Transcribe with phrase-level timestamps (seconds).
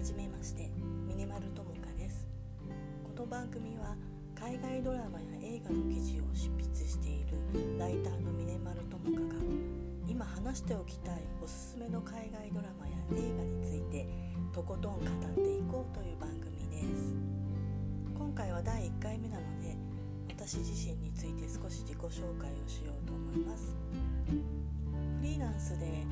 [0.00, 0.70] はじめまして
[1.06, 2.26] ミニマルともです。
[3.04, 3.94] この番組は
[4.34, 9.34] 海外ドラマや映画の記事を執筆しているライターのミネマルともが
[10.08, 14.08] 今話しておきたいおすすめの海外ドラマや映画について
[14.54, 17.12] とことん語っていこうという番組です。
[18.16, 19.76] 今回は第1回目なので
[20.30, 22.08] 私自身について少し自己紹
[22.40, 23.76] 介をしようと思います。
[24.24, 24.32] フ
[25.22, 26.06] リーランスで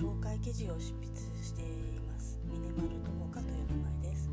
[0.00, 1.12] 紹介記事を執筆
[1.44, 2.40] しています。
[2.46, 4.30] 峰丸智香という名前です。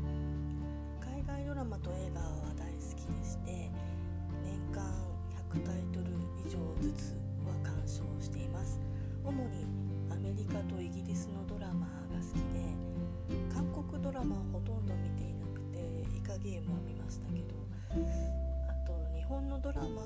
[0.98, 3.68] 海外ドラマと映画は大好きでして
[4.42, 4.80] 年間
[5.52, 6.08] 100タイトル
[6.40, 7.12] 以上ずつ
[7.44, 8.80] は鑑賞しています。
[9.22, 9.66] 主に
[10.10, 17.54] アメリカとイギリスのドラマが好きで韓国ドラマはほとんど見ていなくてイカゲームは見ましたけど
[18.70, 20.00] あと日本のドラマ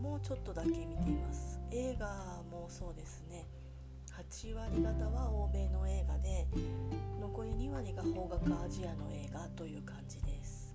[0.00, 1.58] もちょっとだけ見ています。
[1.72, 2.06] 映画
[2.52, 3.61] もそうですね。
[4.18, 6.46] 8割方は欧米の映画で
[7.20, 10.74] 残り2割が邦楽アジアの映画という感じです。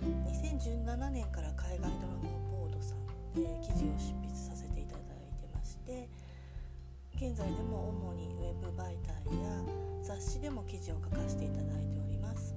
[0.00, 5.02] 2017年から海外ドラマボードさんで記事を執筆させていただい
[5.38, 6.08] てまして
[7.14, 9.62] 現在でも主にウェブ媒体や
[10.02, 12.56] 雑誌でも記事を書かせていただいております。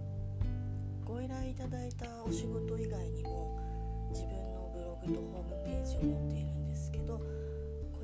[1.06, 3.60] ご依頼いただいたお仕事以外にも
[4.10, 6.35] 自分のブログとホームページを持って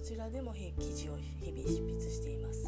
[0.02, 2.66] こちらでも記事を日々執筆しています。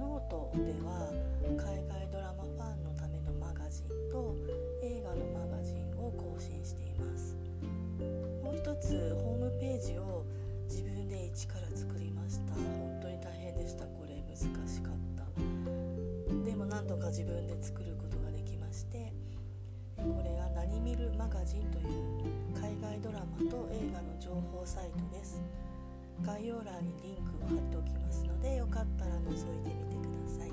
[0.00, 1.12] ノートでは
[1.44, 4.34] 海外ドラマファンのためのマガジンと
[4.82, 7.36] 映画のマガジンを更新しています。
[8.42, 10.24] もう一つホームページを
[10.66, 12.54] 自分で一から作りました。
[12.54, 13.84] 本当に大変でした。
[13.84, 15.24] これ難しかった。
[16.42, 19.12] でも何とか自分で作ることができまして
[19.98, 21.84] これは「何見るマガジン」という
[22.54, 25.27] 海外ドラマと映画の情報サイトです。
[26.24, 29.34] 概要欄にリンクを貼っておきますのでよかったら覗い
[29.64, 30.52] てみてください。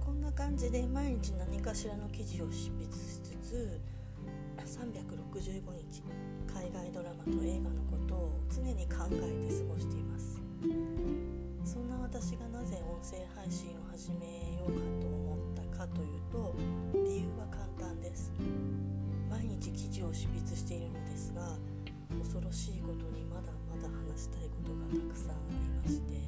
[0.00, 3.80] こんな感じで毎日何かしらの記事を執筆しつつ
[4.58, 6.02] 365日
[6.52, 9.16] 海外ドラマと映画のことを常に考え
[9.48, 10.40] て過ごしています。
[11.64, 16.54] そんな私がなぜ音声配信を始めようかと思ったかというと
[16.94, 18.32] 理由は簡単です。
[19.30, 21.56] 毎日記事を執筆しているのですが
[22.18, 26.18] 恐ろしいことにまだまだ話したいことがたくさんありまして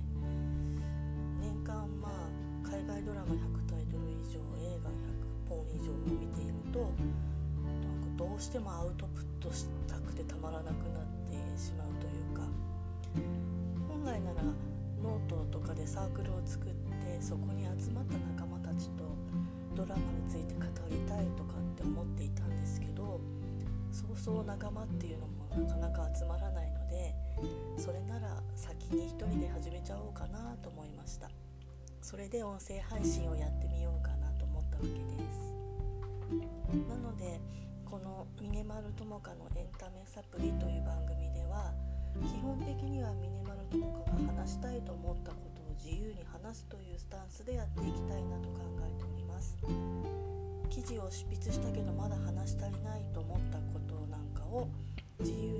[1.40, 2.30] 年間まあ
[2.62, 12.46] 海外ドラマ100タイトル以上映画100本以上を見ているとなんかどうしてもアウトプットしたくてたまらなくなってしまうというか
[13.88, 14.42] 本来なら
[15.02, 19.04] ノートとかでサークルを作ってそこに集まった仲間たちと
[19.74, 23.20] ドラマについて語りたいとかって思っていたんですけど
[23.90, 27.14] そうそう仲間っていうのもなかなか集まらないので
[27.76, 31.30] それなら先に一人で始めちゃおうかなと思いました。
[32.00, 34.96] それで音声配信をやってみようかなと思ったわけで
[35.32, 35.54] す。
[36.88, 37.40] なので
[37.84, 41.72] この「峰丸智香のエンタメサプリ」という番組では
[42.26, 43.81] 基本的には峰丸智香が
[46.52, 49.56] ますというスタンスでやっていきたいなと考えております。
[50.68, 54.68] 記事を執筆したけどまだ話し足りないと思ったことなんかを
[55.18, 55.51] 自由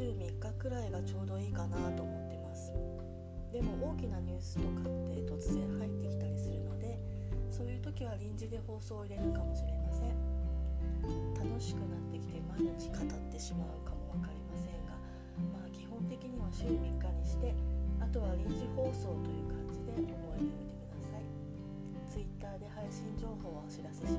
[0.00, 2.72] 週3日くらいがちょうどいいかなと思ってます。
[3.52, 6.96] でも大きなニュースとかって突然入ってきたりするので
[7.50, 10.16] そういう時は臨時で放送を入れるかもしれません。
[11.36, 14.96] 楽しくなってきて毎日語ってしまうかも分かりませんが
[15.52, 17.52] まあ基本的には週3日にして
[18.00, 21.28] あとは臨時放送という感じで覚えておいてください。
[22.08, 24.16] Twitter で配信情報をお知らせし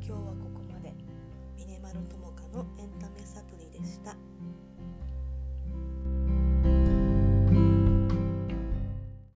[0.00, 0.94] 今日はここまで。
[1.56, 4.16] 峰丸智香のエンタメサプリでした。